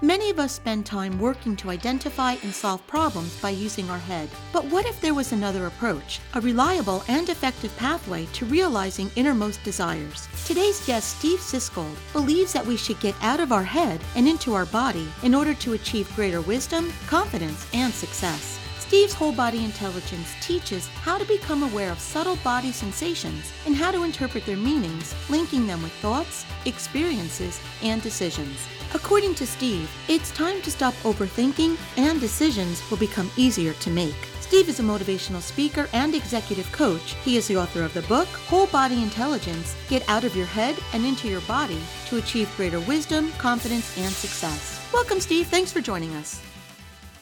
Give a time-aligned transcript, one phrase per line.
[0.00, 4.28] Many of us spend time working to identify and solve problems by using our head.
[4.52, 9.64] But what if there was another approach, a reliable and effective pathway to realizing innermost
[9.64, 10.28] desires?
[10.46, 14.54] Today's guest, Steve Sisgold, believes that we should get out of our head and into
[14.54, 18.60] our body in order to achieve greater wisdom, confidence, and success.
[18.78, 23.90] Steve's whole body intelligence teaches how to become aware of subtle body sensations and how
[23.90, 28.68] to interpret their meanings, linking them with thoughts, experiences, and decisions.
[28.94, 34.16] According to Steve, it's time to stop overthinking and decisions will become easier to make.
[34.40, 37.12] Steve is a motivational speaker and executive coach.
[37.22, 40.74] He is the author of the book, Whole Body Intelligence Get Out of Your Head
[40.94, 44.82] and Into Your Body to Achieve Greater Wisdom, Confidence, and Success.
[44.90, 45.48] Welcome, Steve.
[45.48, 46.40] Thanks for joining us.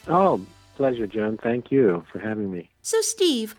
[0.06, 0.40] Oh,
[0.76, 1.36] pleasure, Joan.
[1.42, 2.70] Thank you for having me.
[2.82, 3.56] So, Steve,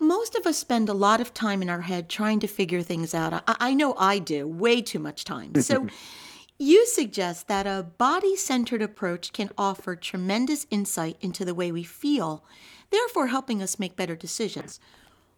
[0.00, 3.14] most of us spend a lot of time in our head trying to figure things
[3.14, 3.32] out.
[3.46, 5.54] I, I know I do, way too much time.
[5.62, 5.86] So,
[6.58, 11.82] you suggest that a body centered approach can offer tremendous insight into the way we
[11.82, 12.44] feel,
[12.90, 14.78] therefore, helping us make better decisions.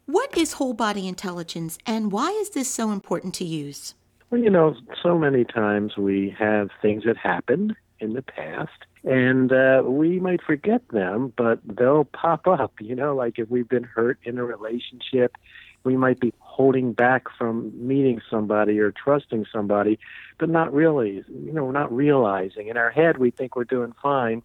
[0.05, 3.93] What is whole body intelligence, and why is this so important to use?
[4.29, 9.53] Well, you know, so many times we have things that happened in the past and
[9.53, 12.73] uh, we might forget them, but they'll pop up.
[12.81, 15.37] You know, like if we've been hurt in a relationship,
[15.85, 19.99] we might be holding back from meeting somebody or trusting somebody,
[20.39, 21.23] but not really.
[21.29, 22.67] You know, we're not realizing.
[22.67, 24.41] In our head, we think we're doing fine,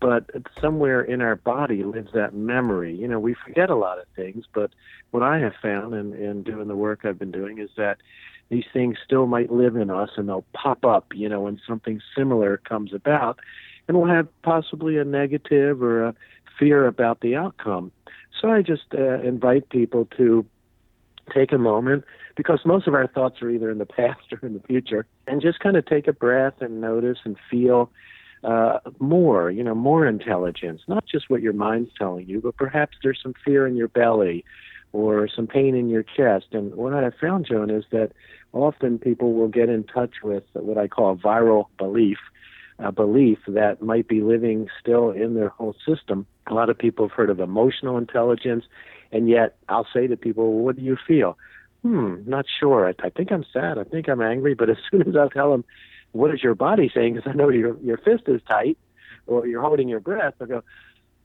[0.00, 0.28] but
[0.60, 2.96] somewhere in our body lives that memory.
[2.96, 4.72] You know, we forget a lot of things, but
[5.12, 7.98] what I have found in, in doing the work I've been doing is that
[8.48, 12.00] these things still might live in us and they'll pop up, you know, when something
[12.16, 13.38] similar comes about
[13.86, 16.14] and we'll have possibly a negative or a
[16.58, 17.92] fear about the outcome.
[18.40, 20.44] So I just uh, invite people to
[21.32, 22.04] take a moment
[22.36, 25.40] because most of our thoughts are either in the past or in the future and
[25.40, 27.90] just kind of take a breath and notice and feel
[28.44, 32.96] uh, more, you know, more intelligence, not just what your mind's telling you, but perhaps
[33.02, 34.44] there's some fear in your belly
[34.92, 36.46] or some pain in your chest.
[36.52, 38.12] And what I have found, Joan, is that
[38.52, 42.18] often people will get in touch with what I call a viral belief,
[42.78, 46.26] a belief that might be living still in their whole system.
[46.46, 48.64] A lot of people have heard of emotional intelligence,
[49.12, 51.38] and yet I'll say to people, well, "What do you feel?"
[51.82, 52.88] Hmm, not sure.
[52.88, 53.78] I, I think I'm sad.
[53.78, 54.54] I think I'm angry.
[54.54, 55.64] But as soon as I tell them,
[56.12, 58.78] "What is your body saying?" Because I know your your fist is tight,
[59.26, 60.62] or you're holding your breath, they'll go,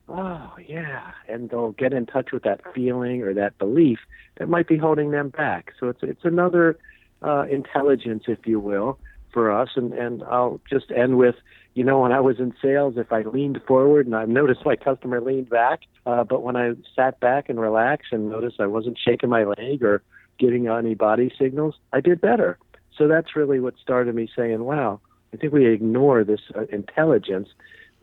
[0.07, 3.99] "Oh yeah," and they'll get in touch with that feeling or that belief
[4.37, 5.73] that might be holding them back.
[5.79, 6.77] So it's it's another
[7.21, 8.99] uh, intelligence, if you will,
[9.31, 9.69] for us.
[9.75, 11.35] And, and I'll just end with,
[11.79, 14.75] you know, when I was in sales, if I leaned forward and I noticed my
[14.75, 18.97] customer leaned back, uh, but when I sat back and relaxed and noticed I wasn't
[18.99, 20.03] shaking my leg or
[20.37, 22.59] giving any body signals, I did better.
[22.97, 24.99] So that's really what started me saying, wow,
[25.33, 27.47] I think we ignore this uh, intelligence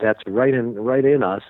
[0.01, 1.43] that's right in right in us,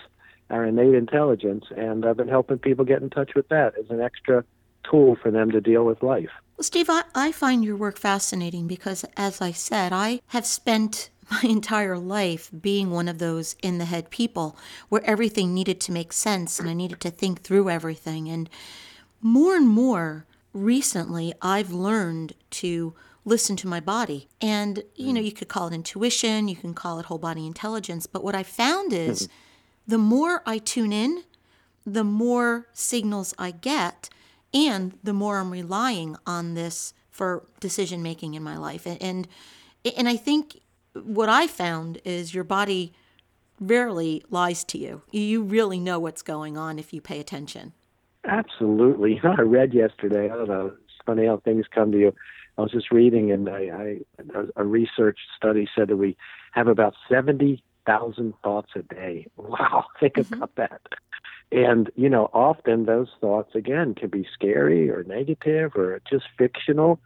[0.50, 4.00] our innate intelligence, and I've been helping people get in touch with that as an
[4.00, 4.44] extra
[4.82, 6.31] tool for them to deal with life.
[6.56, 11.10] Well, Steve, I, I find your work fascinating because, as I said, I have spent
[11.42, 14.56] my entire life being one of those in the head people
[14.88, 18.28] where everything needed to make sense and I needed to think through everything.
[18.28, 18.49] And
[19.20, 22.94] more and more recently, I've learned to
[23.25, 24.28] listen to my body.
[24.40, 25.25] And, you know, mm.
[25.25, 28.06] you could call it intuition, you can call it whole body intelligence.
[28.06, 29.11] But what I found mm-hmm.
[29.11, 29.29] is
[29.87, 31.25] the more I tune in,
[31.84, 34.08] the more signals I get
[34.55, 38.87] and the more I'm relying on this for decision making in my life.
[38.87, 39.29] And and
[39.96, 40.61] and I think
[41.04, 42.93] what I found is your body
[43.60, 45.02] rarely lies to you.
[45.10, 47.72] You really know what's going on if you pay attention.
[48.25, 49.14] Absolutely.
[49.14, 50.26] You know, I read yesterday.
[50.26, 50.66] I don't know.
[50.66, 52.14] It's funny how things come to you.
[52.58, 53.98] I was just reading, and I, I
[54.56, 56.16] a research study said that we
[56.52, 59.26] have about seventy thousand thoughts a day.
[59.37, 60.34] Wow, think mm-hmm.
[60.34, 60.81] about that.
[61.52, 66.98] And, you know, often those thoughts, again, can be scary or negative or just fictional.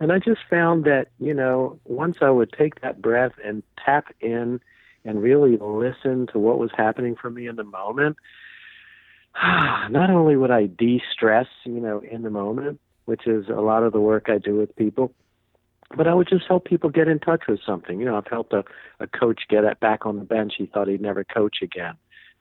[0.00, 4.06] And I just found that, you know, once I would take that breath and tap
[4.20, 4.60] in
[5.04, 8.16] and really listen to what was happening for me in the moment,
[9.42, 13.82] not only would I de stress, you know, in the moment, which is a lot
[13.82, 15.12] of the work I do with people,
[15.96, 18.00] but I would just help people get in touch with something.
[18.00, 18.64] You know, I've helped a,
[19.00, 20.54] a coach get back on the bench.
[20.56, 21.94] He thought he'd never coach again.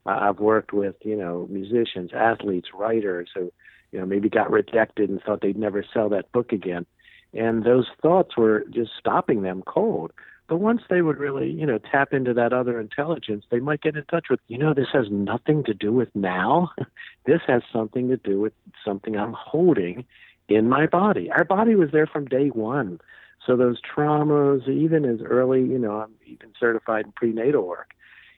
[0.06, 3.52] Uh, I've worked with, you know, musicians, athletes, writers who,
[3.92, 6.86] you know, maybe got rejected and thought they'd never sell that book again.
[7.34, 10.12] And those thoughts were just stopping them cold.
[10.48, 13.96] But once they would really, you know, tap into that other intelligence, they might get
[13.96, 16.72] in touch with, you know, this has nothing to do with now.
[17.26, 18.54] this has something to do with
[18.86, 20.06] something I'm holding
[20.50, 21.32] in my body.
[21.32, 23.00] Our body was there from day one.
[23.46, 27.92] So those traumas, even as early, you know, I'm even certified in prenatal work,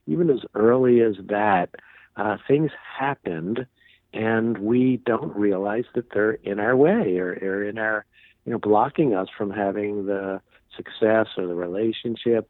[0.07, 1.69] even as early as that,
[2.15, 3.65] uh, things happened,
[4.13, 8.05] and we don't realize that they're in our way or, or in our,
[8.45, 10.41] you know, blocking us from having the
[10.75, 12.49] success or the relationship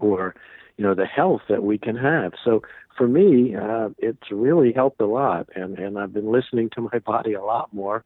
[0.00, 0.34] or,
[0.76, 2.32] you know, the health that we can have.
[2.44, 2.62] So
[2.96, 6.98] for me, uh, it's really helped a lot, and and I've been listening to my
[7.04, 8.04] body a lot more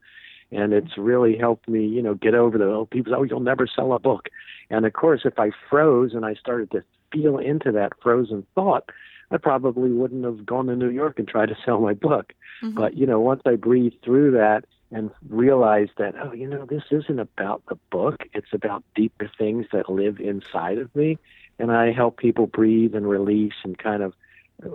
[0.52, 3.66] and it's really helped me, you know, get over the oh, people oh, you'll never
[3.66, 4.28] sell a book,
[4.70, 8.90] and of course, if I froze and I started to feel into that frozen thought,
[9.30, 12.32] I probably wouldn't have gone to New York and tried to sell my book.
[12.62, 12.76] Mm-hmm.
[12.76, 16.84] But you know, once I breathed through that and realize that, oh, you know, this
[16.90, 21.18] isn't about the book; it's about deeper things that live inside of me,
[21.58, 24.14] and I help people breathe and release and kind of,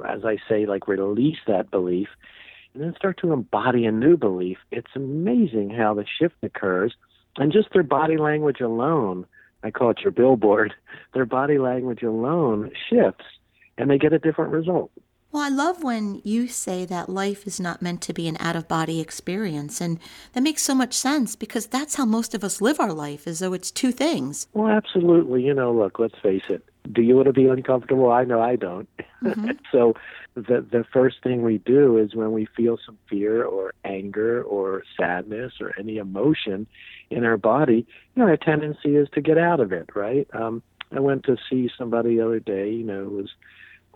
[0.07, 2.09] as I say, like release that belief
[2.73, 6.95] and then start to embody a new belief, it's amazing how the shift occurs.
[7.37, 9.25] And just their body language alone,
[9.63, 10.73] I call it your billboard,
[11.13, 13.25] their body language alone shifts
[13.77, 14.91] and they get a different result.
[15.31, 18.57] Well, I love when you say that life is not meant to be an out
[18.57, 19.79] of body experience.
[19.79, 19.97] And
[20.33, 23.39] that makes so much sense because that's how most of us live our life, as
[23.39, 24.47] though it's two things.
[24.53, 25.43] Well, absolutely.
[25.43, 26.65] You know, look, let's face it.
[26.91, 28.11] Do you want to be uncomfortable?
[28.11, 28.89] I know I don't.
[29.23, 29.51] Mm-hmm.
[29.71, 29.93] so
[30.33, 34.83] the the first thing we do is when we feel some fear or anger or
[34.99, 36.67] sadness or any emotion
[37.09, 37.85] in our body,
[38.15, 40.27] you know, our tendency is to get out of it, right?
[40.33, 43.29] Um, I went to see somebody the other day, you know, was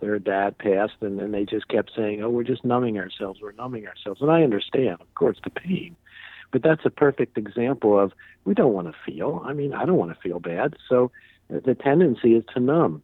[0.00, 3.52] their dad passed and, and they just kept saying, Oh, we're just numbing ourselves, we're
[3.52, 4.20] numbing ourselves.
[4.20, 5.96] And I understand, of course, the pain.
[6.52, 8.12] But that's a perfect example of
[8.44, 9.42] we don't want to feel.
[9.44, 10.76] I mean, I don't want to feel bad.
[10.88, 11.10] So
[11.52, 13.02] uh, the tendency is to numb.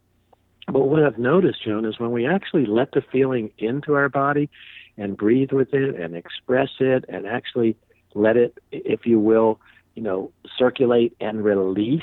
[0.67, 4.49] But what I've noticed, Joan, is when we actually let the feeling into our body
[4.97, 7.75] and breathe with it and express it and actually
[8.13, 9.59] let it, if you will,
[9.95, 12.01] you know, circulate and release,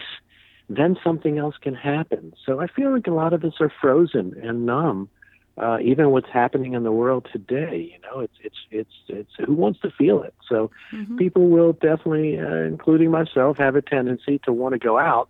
[0.71, 2.33] then something else can happen.
[2.47, 5.09] So I feel like a lot of us are frozen and numb,
[5.59, 7.93] uh, even what's happening in the world today.
[7.93, 10.35] You know, it's it's it's it's who wants to feel it.
[10.49, 11.19] So mm-hmm.
[11.19, 15.29] people will definitely, uh, including myself, have a tendency to want to go out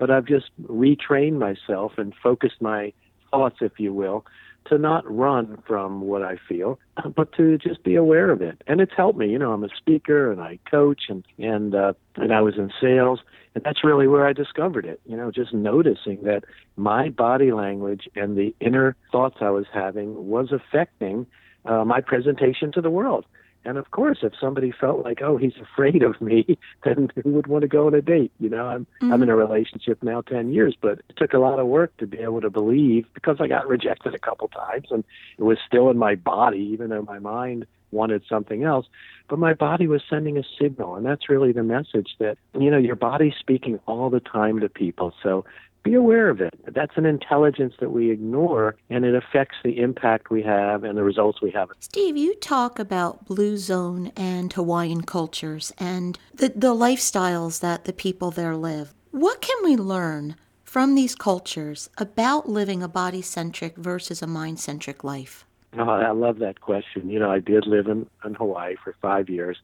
[0.00, 2.92] but I've just retrained myself and focused my
[3.30, 4.24] thoughts, if you will,
[4.66, 6.78] to not run from what I feel,
[7.16, 8.62] but to just be aware of it.
[8.66, 9.30] And it's helped me.
[9.30, 12.70] You know, I'm a speaker and I coach and and uh, and I was in
[12.80, 13.20] sales,
[13.54, 15.00] and that's really where I discovered it.
[15.06, 16.44] You know, just noticing that
[16.76, 21.26] my body language and the inner thoughts I was having was affecting
[21.64, 23.26] uh, my presentation to the world.
[23.64, 27.46] And of course, if somebody felt like, oh, he's afraid of me, then who would
[27.46, 28.32] want to go on a date?
[28.40, 29.12] You know, I'm mm-hmm.
[29.12, 32.06] I'm in a relationship now ten years, but it took a lot of work to
[32.06, 35.04] be able to believe because I got rejected a couple times, and
[35.38, 38.86] it was still in my body, even though my mind wanted something else.
[39.28, 42.78] But my body was sending a signal, and that's really the message that you know
[42.78, 45.12] your body's speaking all the time to people.
[45.22, 45.44] So
[45.82, 46.54] be aware of it.
[46.66, 51.02] That's an intelligence that we ignore, and it affects the impact we have and the
[51.02, 51.70] results we have.
[51.80, 57.92] Steve, you talk about Blue Zone and Hawaiian cultures and the, the lifestyles that the
[57.92, 58.94] people there live.
[59.10, 64.60] What can we learn from these cultures about living a body centric versus a mind
[64.60, 65.44] centric life?
[65.78, 67.08] Oh, I love that question.
[67.08, 69.56] You know, I did live in, in Hawaii for five years.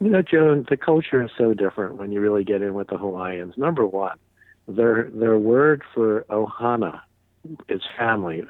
[0.00, 2.98] You know, Joan, the culture is so different when you really get in with the
[2.98, 3.56] Hawaiians.
[3.56, 4.18] Number one,
[4.66, 7.00] their their word for ohana
[7.68, 8.42] is family.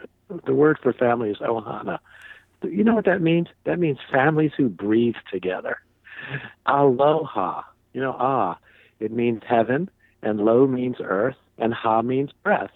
[0.46, 1.98] The word for family is ohana.
[2.62, 3.48] You know what that means?
[3.64, 5.78] That means families who breathe together.
[6.66, 7.62] Aloha.
[7.92, 8.58] You know, ah,
[9.00, 9.90] it means heaven,
[10.22, 12.70] and lo means earth, and ha means breath.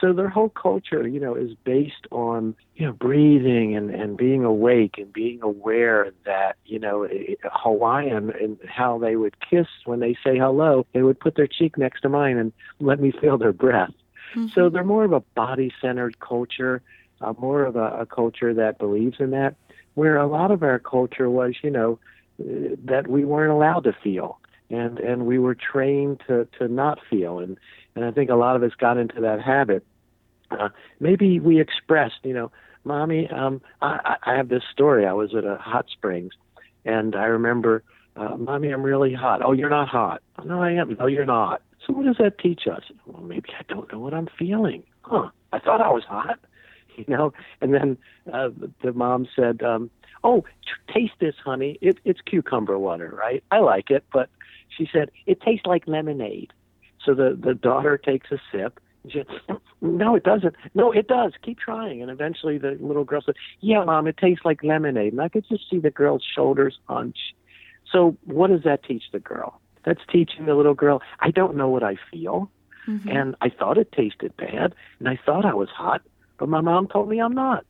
[0.00, 4.44] So their whole culture, you know, is based on, you know, breathing and, and being
[4.44, 7.08] awake and being aware that, you know,
[7.44, 11.78] Hawaiian and how they would kiss when they say hello, they would put their cheek
[11.78, 13.92] next to mine and let me feel their breath.
[14.34, 14.48] Mm-hmm.
[14.48, 16.82] So they're more of a body centered culture,
[17.22, 19.54] uh, more of a, a culture that believes in that,
[19.94, 21.98] where a lot of our culture was, you know,
[22.38, 24.38] uh, that we weren't allowed to feel
[24.70, 27.58] and and we were trained to to not feel, and
[27.96, 29.84] and I think a lot of us got into that habit.
[30.50, 30.68] Uh,
[31.00, 32.52] maybe we expressed, you know,
[32.84, 35.06] mommy, um, I, I have this story.
[35.06, 36.32] I was at a hot springs,
[36.84, 37.82] and I remember,
[38.14, 39.40] uh, mommy, I'm really hot.
[39.42, 40.22] Oh, you're not hot.
[40.44, 40.96] No, I am.
[40.98, 41.62] No, you're not.
[41.84, 42.82] So what does that teach us?
[43.06, 44.84] Well, maybe I don't know what I'm feeling.
[45.02, 45.30] Huh?
[45.52, 46.38] I thought I was hot,
[46.96, 47.32] you know.
[47.60, 47.98] And then
[48.32, 48.50] uh,
[48.82, 49.90] the mom said, um,
[50.22, 50.44] "Oh,
[50.92, 51.78] taste this, honey.
[51.80, 53.42] It, it's cucumber water, right?
[53.50, 54.28] I like it, but
[54.76, 56.52] she said it tastes like lemonade."
[57.06, 58.80] So the the daughter takes a sip.
[59.04, 60.54] And she said, "No, it doesn't.
[60.74, 61.32] No, it does.
[61.42, 65.22] Keep trying." And eventually, the little girl said, "Yeah, mom, it tastes like lemonade." And
[65.22, 67.16] I could just see the girl's shoulders hunch.
[67.90, 69.60] So, what does that teach the girl?
[69.84, 72.50] That's teaching the little girl, I don't know what I feel.
[72.88, 73.08] Mm-hmm.
[73.08, 76.02] And I thought it tasted bad, and I thought I was hot,
[76.38, 77.64] but my mom told me I'm not.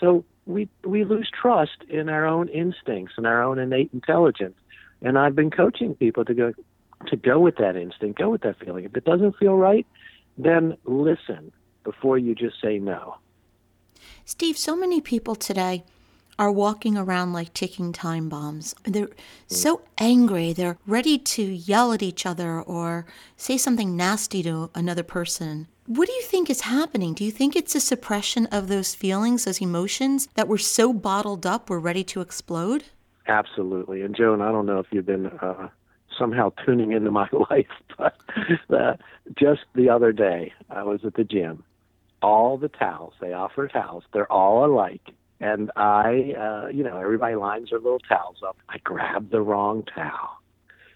[0.00, 4.56] So we we lose trust in our own instincts and our own innate intelligence.
[5.00, 6.52] And I've been coaching people to go
[7.06, 8.84] to go with that instinct, go with that feeling.
[8.84, 9.86] If it doesn't feel right,
[10.36, 11.52] then listen
[11.84, 13.16] before you just say no.
[14.24, 15.84] Steve, so many people today
[16.38, 18.74] are walking around like ticking time bombs.
[18.84, 19.08] They're
[19.48, 25.02] so angry, they're ready to yell at each other or say something nasty to another
[25.02, 25.66] person.
[25.86, 27.14] What do you think is happening?
[27.14, 31.46] Do you think it's a suppression of those feelings, those emotions that were so bottled
[31.46, 32.84] up, we're ready to explode?
[33.26, 34.02] Absolutely.
[34.02, 35.68] And Joan, I don't know if you've been uh,
[36.18, 38.16] somehow tuning into my life, but
[38.70, 38.94] uh,
[39.38, 41.64] just the other day, I was at the gym.
[42.20, 47.36] All the towels, they offer towels, they're all alike and I, uh, you know, everybody
[47.36, 48.56] lines their little towels up.
[48.68, 50.40] I grabbed the wrong towel.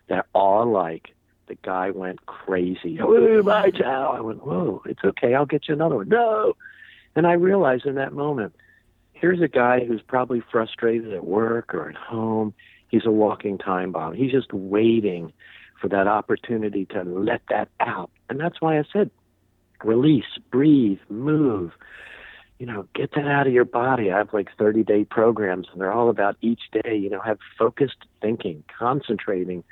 [0.09, 1.15] They're all alike.
[1.47, 2.99] The guy went crazy.
[3.01, 4.17] Oh, my towel.
[4.17, 5.35] I went, whoa, it's okay.
[5.35, 6.09] I'll get you another one.
[6.09, 6.55] No.
[7.15, 8.55] And I realized in that moment,
[9.13, 12.55] here's a guy who's probably frustrated at work or at home.
[12.93, 14.15] He's a walking time bomb.
[14.15, 15.33] He's just waiting
[15.81, 18.11] for that opportunity to let that out.
[18.31, 19.11] And that's why I said,
[19.83, 21.73] release, breathe, move
[22.63, 24.13] you know, get that out of your body.
[24.13, 27.39] I have like 30 day programs and they're all about each day, you know, have
[27.59, 29.65] focused thinking, concentrating,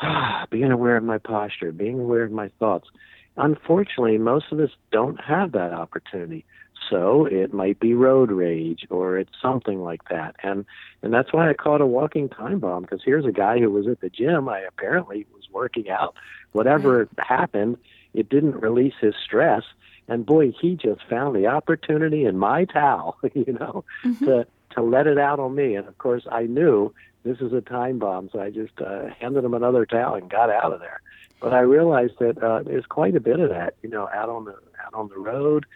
[0.50, 2.88] being aware of my posture, being aware of my thoughts.
[3.36, 6.46] Unfortunately, most of us don't have that opportunity.
[6.90, 10.36] So it might be road rage or it's something like that.
[10.42, 10.64] And
[11.02, 13.70] and that's why I call it a walking time bomb because here's a guy who
[13.70, 14.48] was at the gym.
[14.48, 16.14] I apparently was working out.
[16.52, 17.76] Whatever happened,
[18.14, 19.62] it didn't release his stress
[20.08, 24.24] and boy, he just found the opportunity in my towel, you know, mm-hmm.
[24.24, 25.76] to to let it out on me.
[25.76, 26.92] And of course, I knew
[27.24, 30.50] this is a time bomb, so I just uh, handed him another towel and got
[30.50, 31.00] out of there.
[31.40, 34.46] But I realized that uh, there's quite a bit of that, you know, out on
[34.46, 35.66] the out on the road,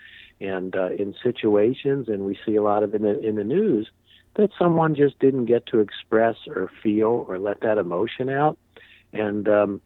[0.42, 3.88] and uh, in situations, and we see a lot of in the, in the news
[4.34, 8.58] that someone just didn't get to express or feel or let that emotion out,
[9.12, 9.80] and um,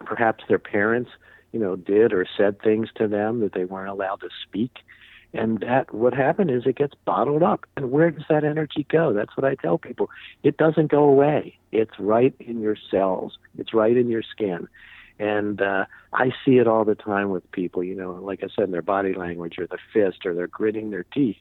[0.00, 1.10] perhaps their parents
[1.54, 4.78] you know, did or said things to them that they weren't allowed to speak.
[5.32, 7.64] And that what happened is it gets bottled up.
[7.76, 9.12] And where does that energy go?
[9.12, 10.10] That's what I tell people.
[10.42, 11.56] It doesn't go away.
[11.70, 13.38] It's right in your cells.
[13.56, 14.66] It's right in your skin.
[15.18, 18.64] And uh, I see it all the time with people, you know, like I said,
[18.64, 21.36] in their body language or the fist or they're gritting their teeth.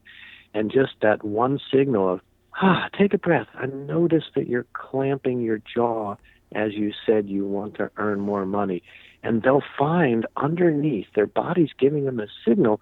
[0.54, 2.22] And just that one signal of,
[2.62, 3.48] ah, take a breath.
[3.56, 6.16] I notice that you're clamping your jaw
[6.54, 8.84] as you said you want to earn more money
[9.24, 12.82] and they'll find underneath their body's giving them a signal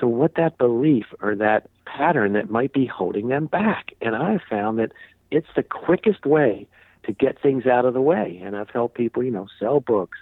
[0.00, 3.92] to what that belief or that pattern that might be holding them back.
[4.00, 4.92] And I've found that
[5.30, 6.66] it's the quickest way
[7.04, 8.40] to get things out of the way.
[8.42, 10.18] And I've helped people, you know, sell books,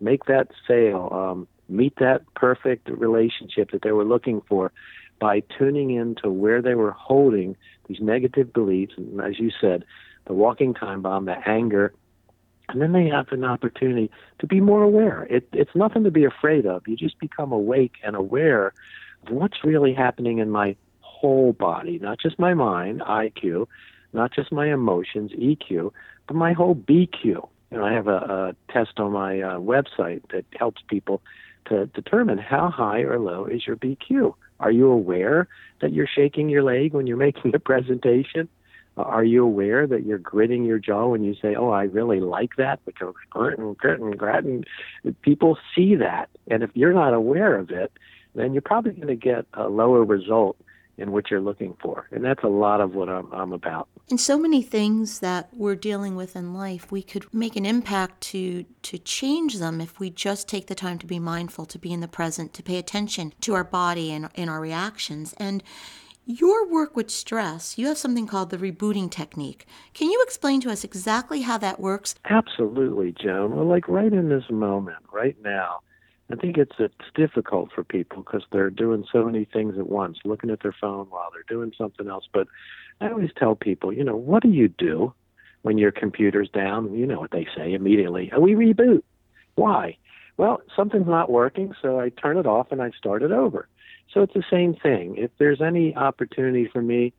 [0.00, 4.72] make that sale, um, meet that perfect relationship that they were looking for
[5.20, 7.56] by tuning into where they were holding
[7.88, 8.94] these negative beliefs.
[8.96, 9.84] And as you said,
[10.26, 11.94] the walking time bomb, the anger,
[12.68, 15.26] and then they have an opportunity to be more aware.
[15.28, 16.82] It, it's nothing to be afraid of.
[16.88, 18.72] You just become awake and aware
[19.26, 23.66] of what's really happening in my whole body, not just my mind, IQ,
[24.14, 25.90] not just my emotions, EQ,
[26.26, 27.24] but my whole BQ.
[27.24, 31.20] You know, I have a, a test on my uh, website that helps people
[31.66, 34.34] to determine how high or low is your BQ.
[34.60, 35.48] Are you aware
[35.80, 38.48] that you're shaking your leg when you're making a presentation?
[38.96, 42.50] Are you aware that you're gritting your jaw when you say, "Oh, I really like
[42.58, 42.78] that"?
[42.84, 44.64] Because gritting, gritting, gritting,
[45.22, 47.90] people see that, and if you're not aware of it,
[48.36, 50.56] then you're probably going to get a lower result
[50.96, 53.88] in what you're looking for, and that's a lot of what I'm, I'm about.
[54.10, 58.20] And so many things that we're dealing with in life, we could make an impact
[58.32, 61.92] to to change them if we just take the time to be mindful, to be
[61.92, 65.62] in the present, to pay attention to our body and in our reactions, and
[66.26, 69.66] Your work with stress, you have something called the rebooting technique.
[69.92, 72.14] Can you explain to us exactly how that works?
[72.24, 73.54] Absolutely, Joan.
[73.54, 75.80] Well, like right in this moment, right now,
[76.30, 80.18] I think it's it's difficult for people because they're doing so many things at once,
[80.24, 82.26] looking at their phone while they're doing something else.
[82.32, 82.48] But
[83.00, 85.12] I always tell people, you know, what do you do
[85.62, 86.94] when your computer's down?
[86.94, 88.30] You know what they say immediately.
[88.34, 89.02] Oh, we reboot.
[89.56, 89.96] Why?
[90.36, 93.68] Well, something's not working, so I turn it off and I start it over.
[94.12, 95.16] So it's the same thing.
[95.16, 97.12] If there's any opportunity for me,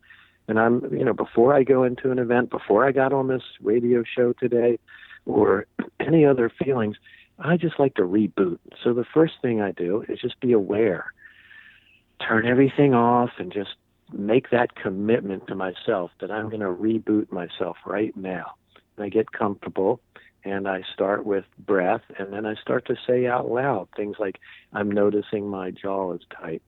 [0.47, 3.41] and I'm, you know, before I go into an event, before I got on this
[3.61, 4.79] radio show today,
[5.25, 5.65] or
[5.99, 6.97] any other feelings,
[7.39, 8.59] I just like to reboot.
[8.83, 11.13] So the first thing I do is just be aware,
[12.25, 13.75] turn everything off, and just
[14.11, 18.53] make that commitment to myself that I'm going to reboot myself right now.
[18.95, 19.99] And I get comfortable
[20.45, 24.39] and I start with breath, and then I start to say out loud things like,
[24.73, 26.61] I'm noticing my jaw is tight.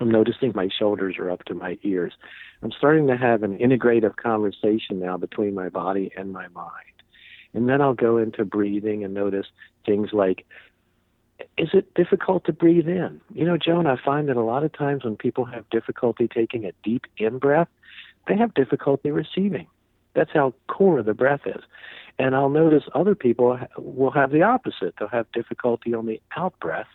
[0.00, 2.14] I'm noticing my shoulders are up to my ears.
[2.62, 6.91] I'm starting to have an integrative conversation now between my body and my mind.
[7.54, 9.46] And then I'll go into breathing and notice
[9.84, 10.46] things like,
[11.58, 13.20] is it difficult to breathe in?
[13.34, 16.64] You know, Joan, I find that a lot of times when people have difficulty taking
[16.64, 17.68] a deep in breath,
[18.28, 19.66] they have difficulty receiving.
[20.14, 21.62] That's how core the breath is.
[22.18, 24.94] And I'll notice other people will have the opposite.
[24.98, 26.88] They'll have difficulty on the out breath,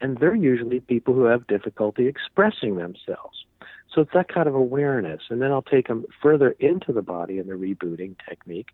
[0.00, 3.44] and they're usually people who have difficulty expressing themselves.
[3.94, 5.22] So it's that kind of awareness.
[5.28, 8.70] And then I'll take them further into the body in the rebooting technique,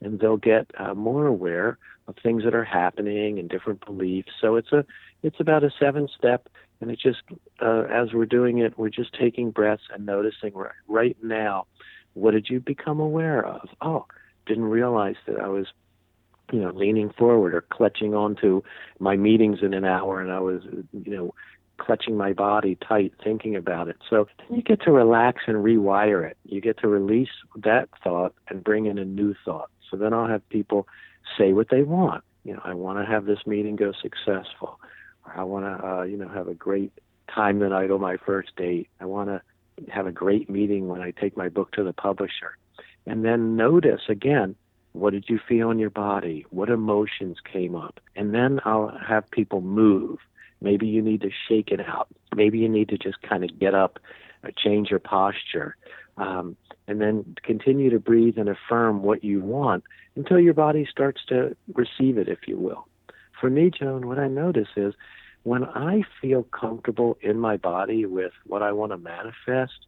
[0.00, 4.30] and they'll get uh, more aware of things that are happening and different beliefs.
[4.40, 4.84] So it's a
[5.22, 6.48] it's about a seven step,
[6.80, 7.22] and it just
[7.60, 11.66] uh, as we're doing it, we're just taking breaths and noticing right, right now,
[12.14, 13.68] what did you become aware of?
[13.80, 14.06] Oh,
[14.46, 15.66] didn't realize that I was
[16.52, 18.62] you know leaning forward or clutching onto
[18.98, 20.62] my meetings in an hour, and I was
[20.92, 21.34] you know
[21.78, 23.96] clutching my body tight thinking about it.
[24.08, 26.36] So then you get to relax and rewire it.
[26.44, 29.70] You get to release that thought and bring in a new thought.
[29.90, 30.86] So then I'll have people
[31.38, 32.24] say what they want.
[32.44, 34.78] You know, I want to have this meeting go successful,
[35.24, 36.92] or I want to, uh, you know, have a great
[37.28, 38.88] time tonight on my first date.
[39.00, 39.42] I want to
[39.90, 42.56] have a great meeting when I take my book to the publisher.
[43.06, 44.54] And then notice again,
[44.92, 46.46] what did you feel in your body?
[46.50, 48.00] What emotions came up?
[48.14, 50.18] And then I'll have people move.
[50.60, 52.08] Maybe you need to shake it out.
[52.34, 53.98] Maybe you need to just kind of get up,
[54.42, 55.76] or change your posture,
[56.16, 56.56] um,
[56.88, 61.56] and then continue to breathe and affirm what you want until your body starts to
[61.74, 62.86] receive it, if you will.
[63.40, 64.94] For me, Joan, what I notice is
[65.42, 69.86] when I feel comfortable in my body with what I want to manifest,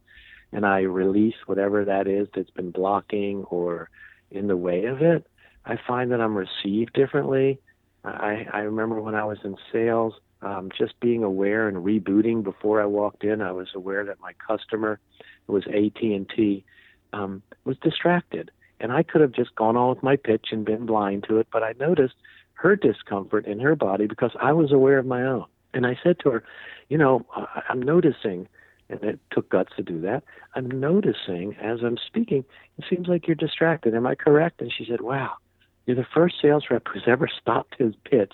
[0.51, 3.89] and I release whatever that is that's been blocking or
[4.31, 5.27] in the way of it,
[5.65, 7.59] I find that I'm received differently.
[8.03, 12.81] I, I remember when I was in sales, um, just being aware and rebooting before
[12.81, 13.41] I walked in.
[13.41, 14.99] I was aware that my customer,
[15.47, 16.63] was AT and T,
[17.13, 20.85] um, was distracted, and I could have just gone on with my pitch and been
[20.85, 21.47] blind to it.
[21.51, 22.15] But I noticed
[22.53, 25.45] her discomfort in her body because I was aware of my own.
[25.73, 26.43] And I said to her,
[26.89, 27.25] you know,
[27.69, 28.47] I'm noticing,
[28.89, 30.23] and it took guts to do that.
[30.55, 32.43] I'm noticing as I'm speaking,
[32.77, 33.93] it seems like you're distracted.
[33.93, 34.61] Am I correct?
[34.61, 35.33] And she said, wow,
[35.85, 38.33] you're the first sales rep who's ever stopped his pitch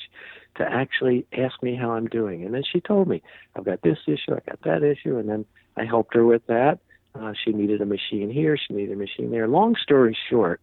[0.55, 2.45] to actually ask me how I'm doing.
[2.45, 3.21] And then she told me,
[3.55, 6.79] I've got this issue, I've got that issue, and then I helped her with that.
[7.19, 9.47] Uh, she needed a machine here, she needed a machine there.
[9.47, 10.59] Long story short,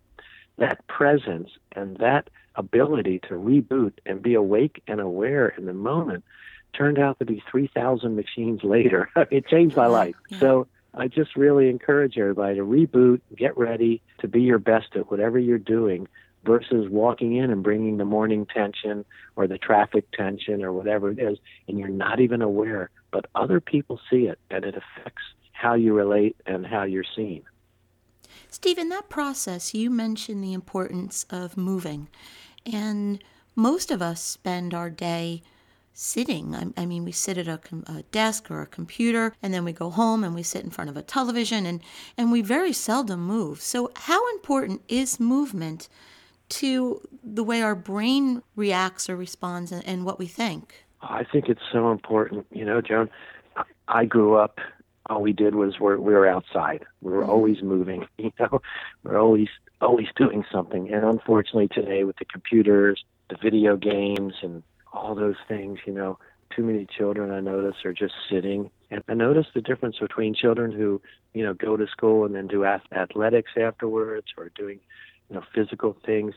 [0.58, 6.24] that presence and that ability to reboot and be awake and aware in the moment
[6.74, 9.10] turned out to be 3,000 machines later.
[9.30, 10.14] it changed my life.
[10.28, 10.38] Yeah.
[10.40, 15.10] So I just really encourage everybody to reboot, get ready to be your best at
[15.10, 16.08] whatever you're doing
[16.44, 19.04] versus walking in and bringing the morning tension
[19.36, 21.38] or the traffic tension or whatever it is,
[21.68, 25.22] and you're not even aware, but other people see it and it affects
[25.62, 27.44] how you relate and how you're seen.
[28.50, 32.08] Steve, in that process, you mentioned the importance of moving.
[32.66, 33.22] And
[33.54, 35.42] most of us spend our day
[35.94, 36.54] sitting.
[36.54, 39.72] I, I mean, we sit at a, a, desk or a computer, and then we
[39.72, 41.80] go home and we sit in front of a television, and,
[42.18, 43.60] and we very seldom move.
[43.60, 45.88] So, how important is movement
[46.48, 50.84] to the way our brain reacts or responds and, and what we think?
[51.02, 52.46] I think it's so important.
[52.50, 53.10] You know, Joan,
[53.88, 54.58] I grew up
[55.06, 56.84] all we did was we're, we were outside.
[57.00, 57.30] We were mm-hmm.
[57.30, 58.06] always moving.
[58.18, 58.62] You know,
[59.02, 59.48] we're always
[59.80, 60.92] always doing something.
[60.92, 64.62] And unfortunately, today with the computers, the video games, and
[64.92, 66.18] all those things, you know,
[66.54, 68.70] too many children I notice are just sitting.
[68.90, 71.00] And I notice the difference between children who,
[71.34, 74.78] you know, go to school and then do athletics afterwards or doing,
[75.28, 76.34] you know, physical things.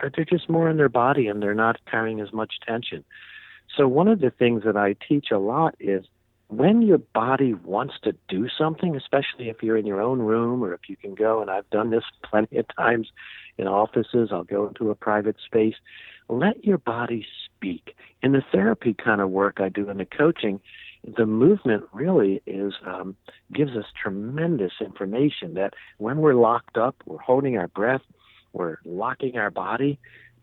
[0.00, 3.04] But they're just more in their body and they're not carrying as much tension.
[3.76, 6.04] So one of the things that I teach a lot is
[6.50, 10.74] when your body wants to do something, especially if you're in your own room or
[10.74, 13.08] if you can go, and I've done this plenty of times
[13.56, 15.76] in offices, I'll go into a private space,
[16.28, 17.94] let your body speak.
[18.22, 20.60] In the therapy kind of work I do in the coaching,
[21.16, 23.16] the movement really is um,
[23.52, 28.02] gives us tremendous information that when we're locked up, we're holding our breath,
[28.52, 29.98] we're locking our body,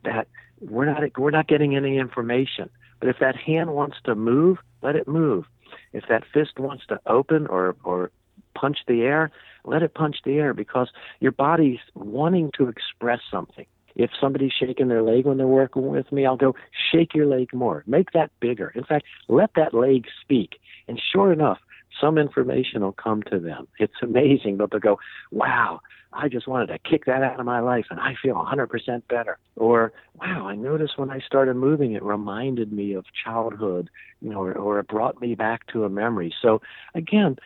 [0.05, 0.27] that
[0.61, 2.69] we're not we're not getting any information.
[2.99, 5.45] But if that hand wants to move, let it move.
[5.93, 8.11] If that fist wants to open or or
[8.55, 9.31] punch the air,
[9.65, 13.65] let it punch the air because your body's wanting to express something.
[13.95, 16.55] If somebody's shaking their leg when they're working with me, I'll go,
[16.91, 17.83] shake your leg more.
[17.87, 18.71] Make that bigger.
[18.75, 20.59] In fact, let that leg speak.
[20.87, 21.57] And sure enough,
[21.99, 23.67] some information will come to them.
[23.79, 24.99] It's amazing, but they'll go,
[25.31, 25.81] wow,
[26.13, 29.37] I just wanted to kick that out of my life and I feel 100% better.
[29.55, 33.89] Or, wow, I noticed when I started moving, it reminded me of childhood,
[34.21, 36.33] you know, or, or it brought me back to a memory.
[36.41, 36.61] So,
[36.95, 37.37] again,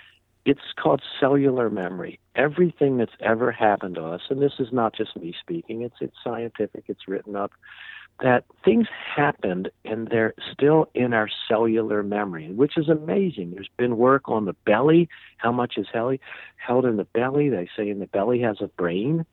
[0.46, 2.20] it's called cellular memory.
[2.36, 6.16] Everything that's ever happened to us, and this is not just me speaking, it's, it's
[6.24, 7.52] scientific, it's written up
[8.22, 13.52] that things happened and they're still in our cellular memory, which is amazing.
[13.52, 17.50] There's been work on the belly, how much is held, in the belly.
[17.50, 19.26] They say in the belly has a brain.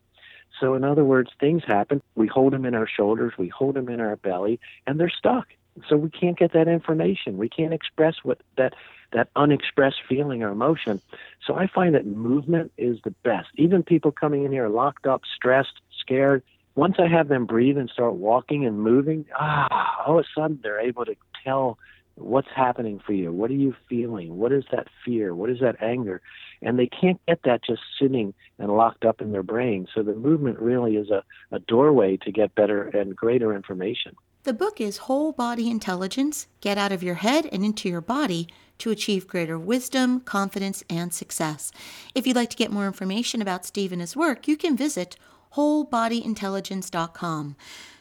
[0.59, 2.03] So, in other words, things happen.
[2.16, 5.48] We hold them in our shoulders, we hold them in our belly, and they're stuck.
[5.88, 7.38] So we can't get that information.
[7.38, 8.74] We can't express what that
[9.12, 11.01] that unexpressed feeling or emotion.
[11.46, 13.48] So I find that movement is the best.
[13.55, 16.42] Even people coming in here locked up, stressed, scared,
[16.78, 20.60] once I have them breathe and start walking and moving, ah, all of a sudden
[20.62, 21.76] they're able to tell
[22.14, 23.32] what's happening for you.
[23.32, 24.38] What are you feeling?
[24.38, 25.34] What is that fear?
[25.34, 26.22] What is that anger?
[26.62, 29.88] And they can't get that just sitting and locked up in their brain.
[29.92, 34.14] So the movement really is a, a doorway to get better and greater information.
[34.44, 38.46] The book is Whole Body Intelligence Get Out of Your Head and Into Your Body
[38.78, 41.72] to Achieve Greater Wisdom, Confidence, and Success.
[42.14, 45.16] If you'd like to get more information about Steve and his work, you can visit
[45.54, 47.56] wholebodyintelligence.com.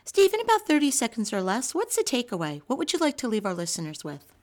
[0.06, 2.62] Steve, in about 30 seconds or less, what's the takeaway?
[2.68, 4.34] What would you like to leave our listeners with?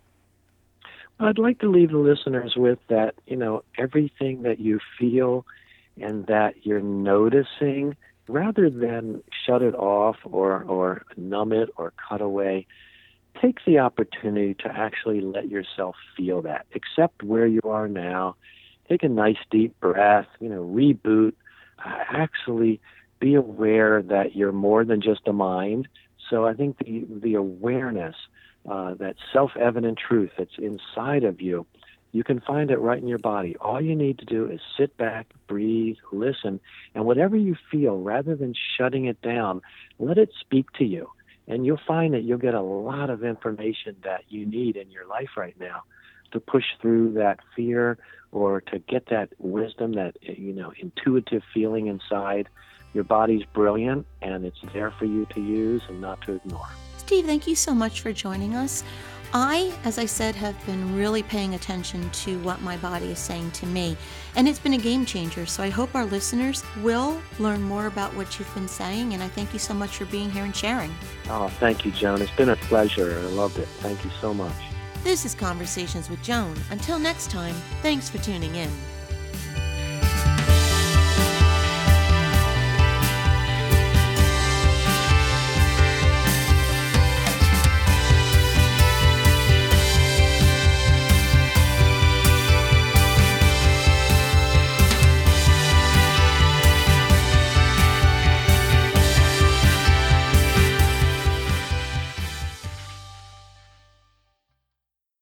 [1.18, 5.46] I'd like to leave the listeners with that, you know, everything that you feel
[6.00, 7.96] and that you're noticing,
[8.28, 12.66] rather than shut it off or, or numb it or cut away,
[13.40, 16.66] take the opportunity to actually let yourself feel that.
[16.74, 18.36] Accept where you are now.
[18.88, 21.32] Take a nice deep breath, you know, reboot,
[21.78, 22.80] actually
[23.20, 25.88] be aware that you're more than just a mind.
[26.30, 28.16] So I think the the awareness,
[28.68, 31.66] uh, that self-evident truth that's inside of you,
[32.12, 33.56] you can find it right in your body.
[33.60, 36.60] All you need to do is sit back, breathe, listen,
[36.94, 39.62] and whatever you feel, rather than shutting it down,
[39.98, 41.10] let it speak to you.
[41.46, 45.06] And you'll find that you'll get a lot of information that you need in your
[45.06, 45.82] life right now
[46.34, 47.96] to push through that fear
[48.32, 52.48] or to get that wisdom, that you know, intuitive feeling inside.
[52.92, 56.68] Your body's brilliant and it's there for you to use and not to ignore.
[56.98, 58.84] Steve, thank you so much for joining us.
[59.36, 63.50] I, as I said, have been really paying attention to what my body is saying
[63.52, 63.96] to me,
[64.36, 65.44] and it's been a game changer.
[65.44, 69.28] So I hope our listeners will learn more about what you've been saying, and I
[69.28, 70.94] thank you so much for being here and sharing.
[71.28, 72.22] Oh, thank you, Joan.
[72.22, 73.18] It's been a pleasure.
[73.18, 73.66] I loved it.
[73.66, 74.54] Thank you so much.
[75.04, 76.56] This is Conversations with Joan.
[76.70, 78.70] Until next time, thanks for tuning in.